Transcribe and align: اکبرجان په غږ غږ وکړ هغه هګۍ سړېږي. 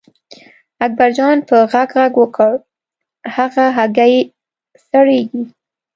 اکبرجان 0.85 1.37
په 1.49 1.55
غږ 1.71 1.89
غږ 1.99 2.13
وکړ 2.21 2.53
هغه 3.35 3.65
هګۍ 3.77 4.15
سړېږي. 4.87 5.43